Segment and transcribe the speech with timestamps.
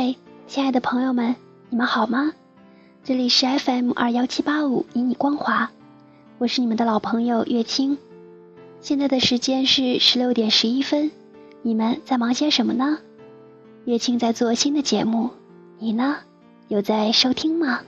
[0.00, 0.14] 嗨，
[0.46, 1.34] 亲爱的朋友们，
[1.70, 2.32] 你们好吗？
[3.02, 5.72] 这里是 FM 二幺七八五，以你光华，
[6.38, 7.98] 我是你们的老朋友月清。
[8.80, 11.10] 现在的时间是十六点十一分，
[11.62, 12.98] 你们在忙些什么呢？
[13.86, 15.30] 月清在做新的节目，
[15.80, 16.18] 你呢？
[16.68, 17.80] 有在收听吗？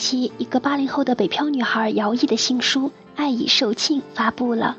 [0.00, 4.78] 期，一个八零后的北漂女孩姚毅的新书《爱已售罄》发布了。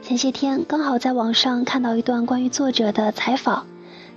[0.00, 3.66] 前些天刚好在网上看到一段关于作者的采访，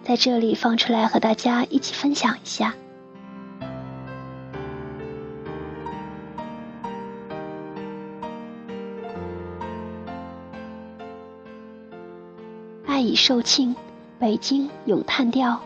[0.03, 2.73] 在这里放出来和大家一起分享一下。
[12.85, 13.75] 爱已售罄，
[14.19, 15.59] 北京咏叹调。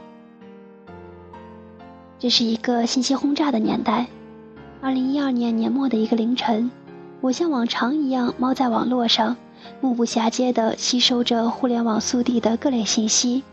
[2.17, 4.07] 这是一个信息轰炸的年代。
[4.83, 6.69] 二零一二年年末的一个凌晨，
[7.21, 9.37] 我像往常一样猫在网络上，
[9.79, 13.43] 目不暇接地吸收着互联网速递的各类信息，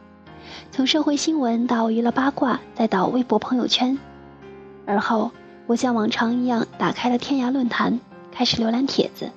[0.72, 3.96] 从社会新闻到娱乐八卦，再到微博朋友圈。
[4.84, 5.30] 而后，
[5.68, 8.00] 我像往常一样打开了天涯论坛，
[8.32, 9.30] 开始浏览帖子。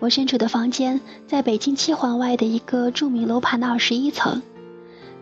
[0.00, 4.40] 我身处的房间在北京七环外的一个著名楼盘的二十一层，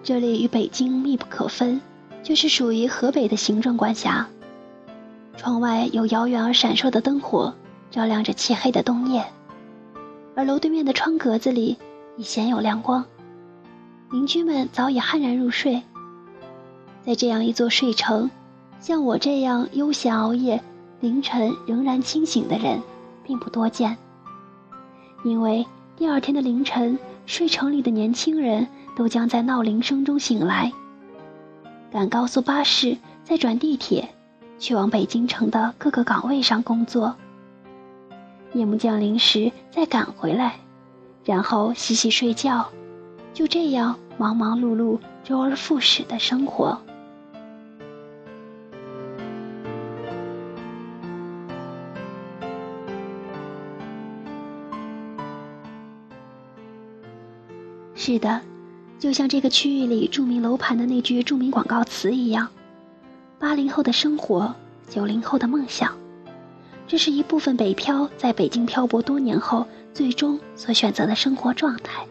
[0.05, 1.81] 这里与北京密不可分，
[2.23, 4.29] 就是属于河北的行政管辖。
[5.37, 7.53] 窗外有遥远而闪烁的灯火，
[7.91, 9.25] 照亮着漆黑的冬夜，
[10.37, 11.77] 而楼对面的窗格子里
[12.17, 13.05] 已鲜有亮光，
[14.13, 15.83] 邻居们早已酣然入睡。
[17.05, 18.31] 在这样一座睡城，
[18.79, 20.63] 像我这样悠闲熬夜、
[21.01, 22.81] 凌晨仍然清醒的人，
[23.25, 23.97] 并不多见。
[25.25, 30.73] 因为第二天的凌晨，睡城里的年轻人都将在闹铃声中醒来，
[31.91, 34.09] 赶高速巴士，再转地铁，
[34.59, 37.17] 去往北京城的各个岗位上工作。
[38.55, 40.57] 夜幕降临时再赶回来，
[41.25, 42.69] 然后洗洗睡觉，
[43.35, 46.81] 就这样忙忙碌碌、周而复始的生活。
[58.01, 58.41] 是的，
[59.01, 62.49] 就像这个区域里著名楼盘的那句著名广告词一样
[63.41, 64.55] ：“八零后的生活，
[64.89, 65.93] 九零后的梦想。”
[66.87, 72.07] 这是一部分北漂在北京漂泊多年后最终所选择的生活状态。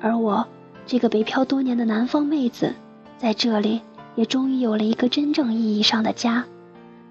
[0.00, 0.46] 而我，
[0.86, 2.72] 这个北漂多年的南方妹子，
[3.18, 3.80] 在这里
[4.14, 6.44] 也终于有了一个真正意义上的家，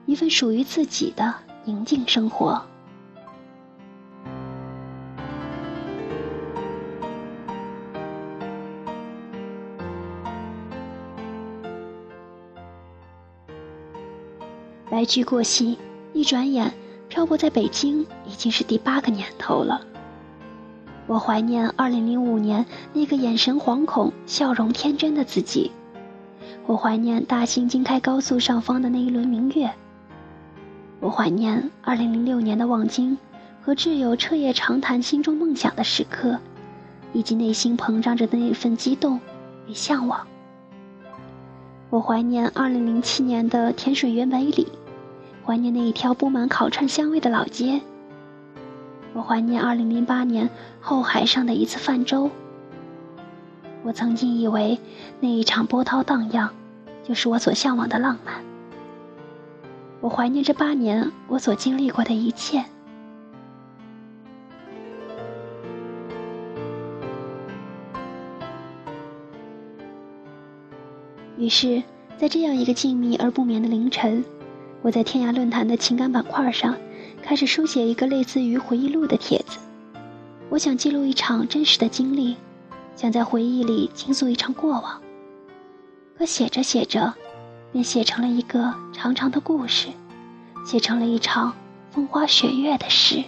[0.05, 1.35] 一份属于自己的
[1.65, 2.65] 宁静生活。
[15.01, 15.79] 白驹过隙，
[16.13, 16.71] 一转眼，
[17.09, 19.81] 漂泊在北京已经是第八个年头了。
[21.07, 25.71] 我怀念2005年那个眼神惶恐、笑容天真的自己，
[26.67, 29.71] 我怀念大兴京开高速上方的那一轮明月，
[30.99, 33.17] 我怀念2006年的望京
[33.63, 36.37] 和挚友彻夜长谈心中梦想的时刻，
[37.11, 39.19] 以及内心膨胀着的那份激动
[39.65, 40.27] 与向往。
[41.89, 44.67] 我怀念2007年的天水园北里。
[45.45, 47.81] 怀念那一条布满烤串香味的老街。
[49.13, 52.29] 我怀念2008年后海上的一次泛舟。
[53.83, 54.79] 我曾经以为
[55.19, 56.49] 那一场波涛荡漾，
[57.03, 58.35] 就是我所向往的浪漫。
[59.99, 62.63] 我怀念这八年我所经历过的一切。
[71.37, 71.81] 于是，
[72.17, 74.23] 在这样一个静谧而不眠的凌晨。
[74.83, 76.75] 我在天涯论坛的情感板块上，
[77.21, 79.59] 开始书写一个类似于回忆录的帖子。
[80.49, 82.35] 我想记录一场真实的经历，
[82.95, 84.99] 想在回忆里倾诉一场过往。
[86.17, 87.13] 可写着写着，
[87.71, 89.87] 便写成了一个长长的故事，
[90.65, 91.53] 写成了一场
[91.91, 93.23] 风花雪月的事。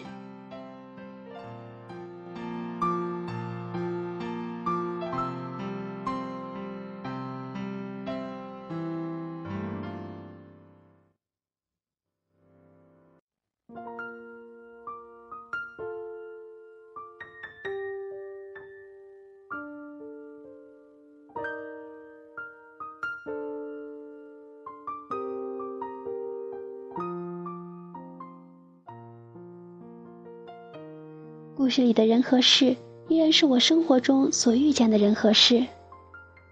[31.63, 32.75] 故事里的人和事，
[33.07, 35.65] 依然是我生活中所遇见的人和事，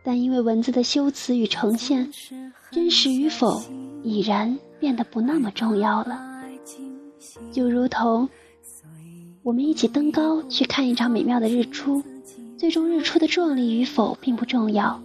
[0.06, 2.10] 但因为文字的修辞与呈现，
[2.72, 3.62] 真实与否
[4.04, 6.18] 已然变得不那么重要了。
[7.52, 8.30] 就如同
[9.44, 12.02] 我们一起登高去看一场美妙的日出，
[12.58, 14.98] 最终日出的壮丽与否并不重要。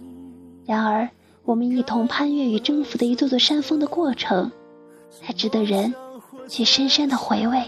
[0.65, 1.09] 然而，
[1.43, 4.49] 我们一同攀越与征服的一座座山峰的过程，
[5.11, 5.93] 才值得人
[6.47, 7.61] 去深深的回味。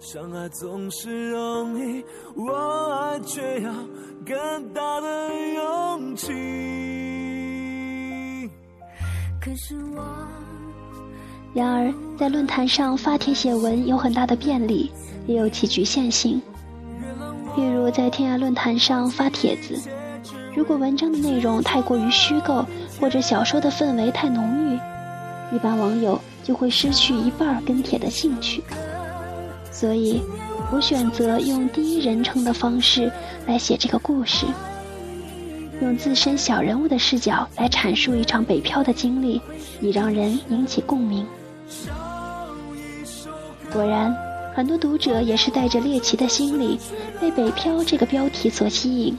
[0.00, 2.04] 相爱总是容易，
[2.36, 2.54] 我
[2.94, 3.72] 爱却要
[4.24, 5.08] 更大的
[5.54, 6.32] 勇气。
[9.40, 10.04] 可是我。
[11.52, 14.92] 然而，在论坛上发帖写文有很大的便利，
[15.26, 16.40] 也有其局限性。
[17.56, 19.76] 例如，在天涯论坛上发帖子，
[20.54, 22.64] 如果文章的内容太过于虚构，
[23.00, 24.78] 或者小说的氛围太浓郁，
[25.56, 28.62] 一般网友就会失去一半跟帖的兴趣。
[29.78, 30.20] 所以，
[30.72, 33.08] 我选择用第一人称的方式
[33.46, 34.44] 来写这个故事，
[35.80, 39.40] 用自身小人物的视角来阐述一场北漂的经历，
[39.80, 41.24] 以让人引起共鸣。
[43.72, 44.12] 果然，
[44.52, 46.80] 很多读者也是带着猎奇的心理，
[47.20, 49.16] 被“北漂”这个标题所吸引，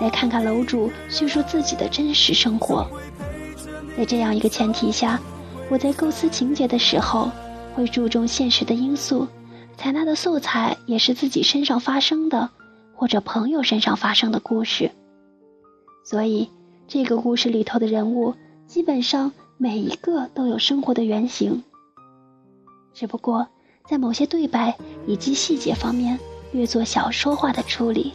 [0.00, 2.86] 来看看楼主叙述自己的真实生活。
[3.98, 5.18] 在这样一个前提下，
[5.68, 7.28] 我在构思情节的时候，
[7.74, 9.26] 会注重现实的因素。
[9.80, 12.50] 采纳的素材也是自己身上发生的，
[12.94, 14.90] 或者朋友身上发生的故事，
[16.04, 16.50] 所以
[16.86, 18.34] 这个故事里头的人物
[18.66, 21.64] 基本上每一个都有生活的原型，
[22.92, 23.48] 只不过
[23.88, 26.20] 在某些对白以及细节方面
[26.52, 28.12] 略做小说化的处理。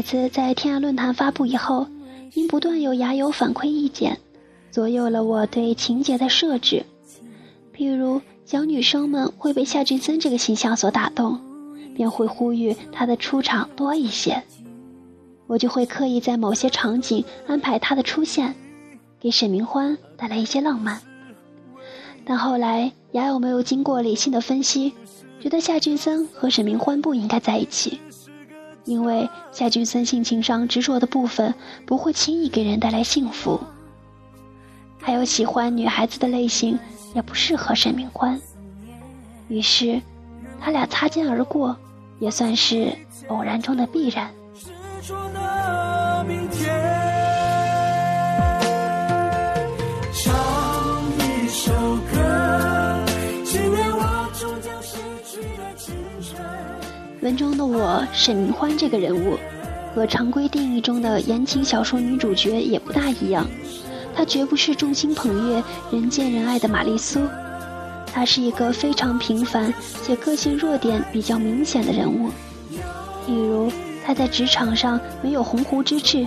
[0.00, 1.86] 帖子在天涯论坛发布以后，
[2.32, 4.18] 因不断有牙友反馈意见，
[4.70, 6.86] 左右了我对情节的设置。
[7.76, 11.38] 譬如小女生们会被夏俊森这个形象所打动，
[11.94, 14.42] 便会呼吁他的出场多一些。
[15.46, 18.54] 我就会刻意在某些场景安排他的出现，
[19.20, 20.98] 给沈明欢带来一些浪漫。
[22.24, 24.94] 但后来牙友没有经过理性的分析，
[25.42, 28.00] 觉得夏俊森和沈明欢不应该在一起。
[28.84, 31.54] 因为夏俊森性情上执着的部分
[31.86, 33.60] 不会轻易给人带来幸福，
[35.00, 36.78] 还有喜欢女孩子的类型
[37.14, 38.40] 也不适合沈明欢，
[39.48, 40.00] 于是
[40.60, 41.76] 他俩擦肩而过，
[42.18, 42.96] 也算是
[43.28, 44.30] 偶然中的必然。
[44.54, 44.70] 执
[45.08, 46.99] 着的明天
[57.22, 59.36] 文中的我沈明欢这个人物，
[59.94, 63.46] 和常规定义中的言情小说女主角也不大一样。
[64.14, 67.20] 她绝不是众星捧月、人见人爱的玛丽苏，
[68.10, 69.72] 她是一个非常平凡
[70.02, 72.30] 且个性弱点比较明显的人物。
[73.26, 73.70] 例如，
[74.02, 76.26] 她在职场上没有鸿鹄之志，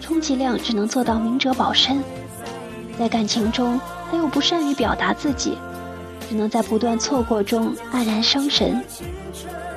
[0.00, 1.98] 充其量只能做到明哲保身；
[2.98, 5.56] 在感情中，她又不善于表达自己，
[6.28, 8.84] 只能在不断错过中黯然伤神。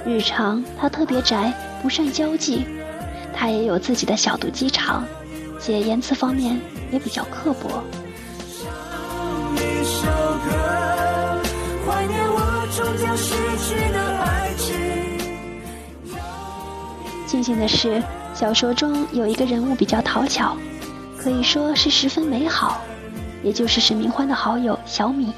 [0.08, 2.66] 日常他特别宅，不善交际，
[3.34, 5.04] 他也有自己的小肚鸡肠，
[5.60, 6.58] 且言辞方面
[6.90, 7.84] 也比较刻薄。
[17.28, 18.02] 庆幸的是，
[18.34, 20.56] 小说中有一个人物比较讨巧，
[21.18, 22.80] 可以说是十分美好，
[23.44, 25.34] 也就是沈明欢的好友小米。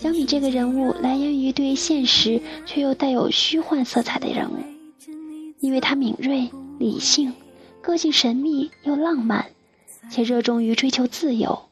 [0.00, 4.62] 小米这个人物来源于对现实却又带有虚幻色彩的人物，
[5.58, 7.34] 因为他敏锐、理性，
[7.82, 9.46] 个性神秘又浪漫，
[10.08, 11.67] 且热衷于追求自由。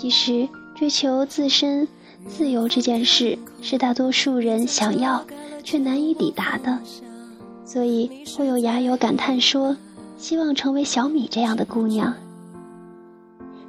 [0.00, 1.88] 其实追求自身
[2.28, 5.26] 自由这件事是大多数人想要
[5.64, 6.78] 却难以抵达的，
[7.64, 9.76] 所以会有牙友感叹说
[10.16, 12.14] ：“希望成为小米这样的姑娘。”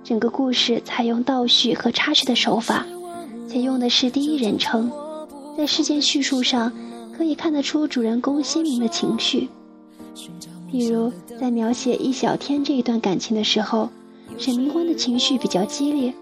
[0.05, 2.85] 整个故事采用倒叙和插叙的手法，
[3.47, 4.91] 且用的是第一人称，
[5.57, 6.71] 在事件叙述上
[7.17, 9.49] 可以看得出主人公鲜明的情绪。
[10.71, 13.89] 比如在描写易小天这一段感情的时候，
[14.37, 16.13] 沈明欢的情绪比较激烈，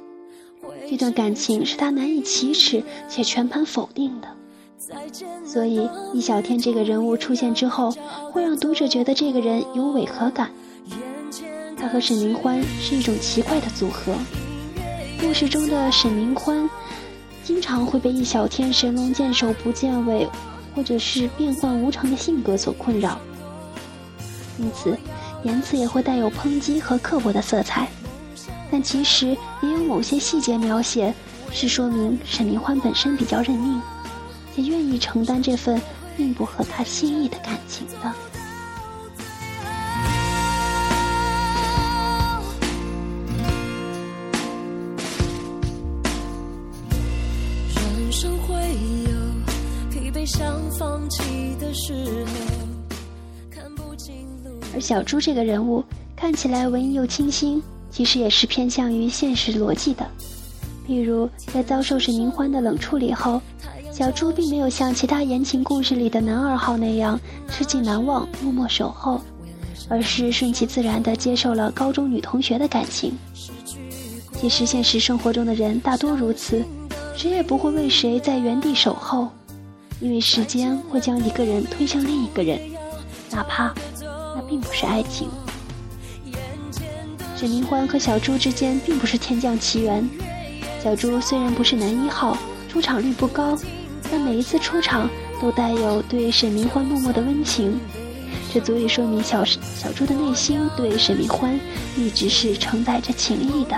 [0.89, 4.27] 这段感情是他难以启齿且全盘否定的。
[5.45, 7.91] 所以，易小天这个人物出现之后，
[8.31, 10.51] 会让读者觉得这个人有违和感。
[11.75, 14.13] 他和沈明欢是一种奇怪的组合。
[15.19, 16.69] 故事中的沈明欢，
[17.43, 20.27] 经常会被易小天神龙见首不见尾，
[20.75, 23.19] 或者是变幻无常的性格所困扰，
[24.59, 24.97] 因此
[25.43, 27.89] 言辞也会带有抨击和刻薄的色彩。
[28.71, 29.27] 但其实
[29.61, 31.13] 也有某些细节描写，
[31.51, 33.81] 是说明沈明欢本身比较认命。
[34.55, 35.79] 也愿意承担这份
[36.15, 38.11] 并不合他心意的感情的。
[54.73, 55.83] 而小猪这个人物
[56.15, 57.61] 看起来文艺又清新，
[57.97, 60.05] 其实也是偏向于现实逻辑的。
[60.87, 63.41] 譬如在遭受沈明欢的冷处理后。
[63.91, 69.19] 小猪并没有像其他言情故事里的男二号那样吃尽难忘、默默守候，
[69.89, 73.11] 而是顺其自然地接受了高中女同学的感情。
[74.33, 76.63] 其实现实生活中的人大多如此，
[77.15, 79.27] 谁也不会为谁在原地守候，
[79.99, 82.59] 因为时间会将一个人推向另一个人，
[83.31, 83.73] 哪怕
[84.35, 85.27] 那并不是爱情。
[87.37, 90.09] 沈明欢和小猪之间并不是天降奇缘，
[90.83, 92.35] 小猪虽然不是男一号，
[92.67, 93.55] 出场率不高。
[94.09, 95.07] 但每一次出场
[95.39, 97.79] 都带有对沈明欢默默的温情，
[98.51, 101.59] 这足以说明小小猪的内心对沈明欢
[101.95, 103.77] 一直是承载着情谊的。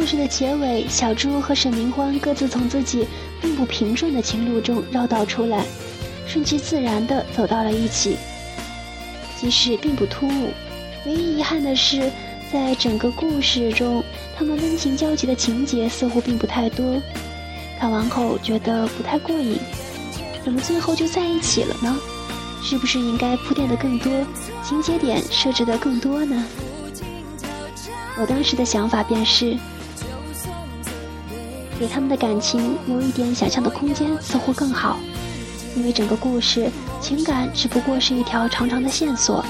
[0.00, 3.06] 故事的结尾，小猪和沈明欢各自从自己
[3.38, 5.62] 并不平顺的情路中绕道出来，
[6.26, 8.16] 顺其自然地走到了一起。
[9.38, 10.48] 即使并不突兀，
[11.04, 12.10] 唯一遗憾的是，
[12.50, 14.02] 在整个故事中，
[14.38, 16.98] 他们温情交集的情节似乎并不太多。
[17.78, 19.58] 看完后觉得不太过瘾，
[20.42, 21.94] 怎么最后就在一起了呢？
[22.62, 24.10] 是不是应该铺垫的更多，
[24.66, 26.42] 情节点设置的更多呢？
[28.18, 29.58] 我当时的想法便是。
[31.80, 34.98] 给他们的感情留一点想象的空间，似乎更好，
[35.74, 36.70] 因为整个故事
[37.00, 39.42] 情感只不过是一条长长的线索，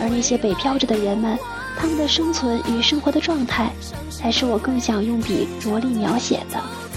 [0.00, 1.36] 而那些北漂着的人们，
[1.76, 3.72] 他们的生存与生活的状态，
[4.08, 6.87] 才是我更想用笔着力描写的。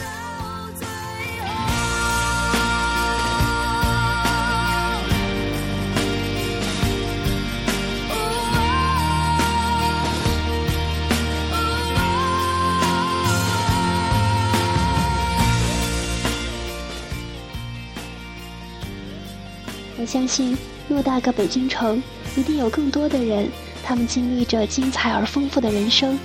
[20.11, 20.57] 相信，
[20.89, 22.03] 偌大个北京城，
[22.35, 23.49] 一定有更多的人，
[23.81, 26.19] 他们经历着精彩而丰富的人生，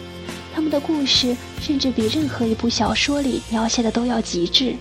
[0.53, 4.75] 他们的故事甚至比任何一部小说里描写的都要极致。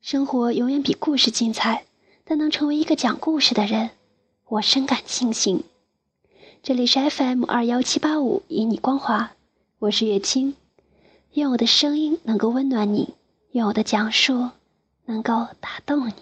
[0.00, 1.84] 生活永远比故事精彩，
[2.24, 3.90] 但能成为一个讲故事的人，
[4.48, 5.62] 我深感庆幸。
[6.62, 9.32] 这里是 FM 二幺七八五，以你光华，
[9.80, 10.54] 我是月清。
[11.34, 13.14] 愿我的声音能够温暖你，
[13.50, 14.50] 愿我的讲述
[15.04, 16.14] 能够打动你。